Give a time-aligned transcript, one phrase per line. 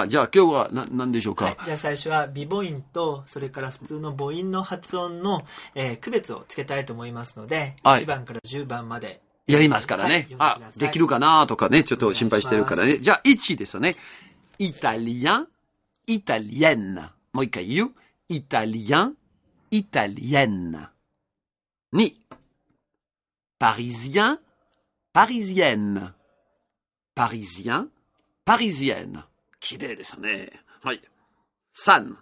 [0.00, 5.42] あ、じゃあ今日はな何でしょうか、はい、じゃあ最初は微母音とそれから普通の母音の発音の、
[5.74, 10.28] えー区別をつけたいと思いますので、はい1番から10番までやりますからね。
[10.38, 12.98] あはい読んできるかなとかね、ちょっと心配してるからね。
[12.98, 13.96] じゃあ1ですよね。
[14.58, 15.48] イタリアン、
[16.06, 16.94] イタリエン。
[16.94, 17.90] もう一回言う。
[18.28, 19.14] イタリアン、
[19.70, 20.88] イタリエン。
[21.94, 22.12] 2、
[23.58, 24.38] パリジアン、
[25.12, 26.14] パリジエン。
[27.14, 27.90] パリジアン、
[28.44, 29.24] パリジエン。
[29.61, 30.51] 綺麗ですね。
[30.81, 31.01] はい。
[31.75, 32.15] 3、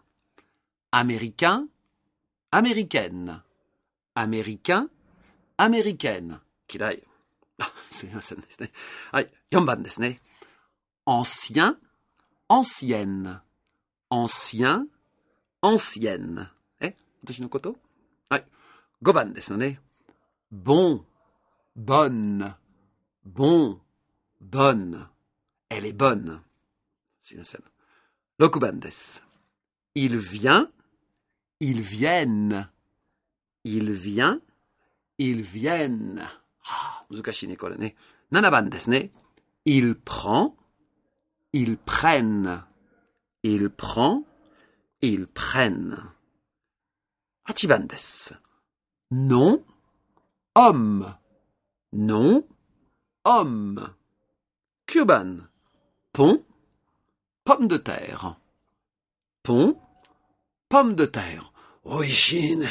[0.91, 1.70] アメリカン、
[2.52, 3.41] アメリケン。
[4.14, 4.91] アメリカン、
[5.58, 6.40] アメリケン。
[6.73, 7.04] 嫌い。
[7.59, 8.72] あ、すみませんですね。
[9.12, 9.30] はい。
[9.52, 10.20] 4番ですね。
[11.05, 11.77] ancien,
[12.50, 13.41] ancienne,
[14.09, 14.88] ancien,
[15.62, 16.50] ancienne.
[16.80, 17.76] え私のこと
[18.30, 18.45] はい。
[19.04, 19.80] 5番ですね。
[20.52, 21.04] bon,
[21.77, 22.55] bonne,
[23.26, 23.80] bon,
[24.41, 25.08] bonne.
[25.70, 26.41] Elle est bonne.
[28.39, 28.91] Locubandes.
[29.95, 30.70] Il vient,
[31.61, 32.69] ils viennent.
[33.64, 34.41] Il vient,
[35.19, 36.27] ils viennent.
[36.67, 37.05] Ah,
[39.67, 40.56] il prend,
[41.53, 42.64] ils prennent.
[43.42, 44.25] Il prend,
[45.03, 46.12] ils prennent.
[47.45, 48.39] Hachibandes.
[49.11, 49.64] Non,
[50.55, 51.17] homme.
[51.92, 52.47] Non,
[53.25, 53.95] homme.
[54.86, 55.39] Cuban.
[56.12, 56.45] Pont,
[57.51, 57.67] pomme
[60.95, 61.51] de terre.
[61.83, 62.69] おいしいね。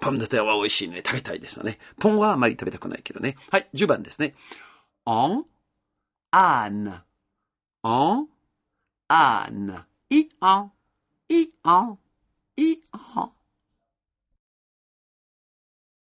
[0.00, 1.00] パンダテはおいしいね。
[1.06, 1.78] 食べたいですよね。
[2.00, 3.36] ポンはあまり食べたくないけどね。
[3.52, 4.34] はい、10番ですね。